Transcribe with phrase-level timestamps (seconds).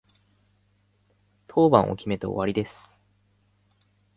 [1.45, 2.99] 当番を決めて終わりです。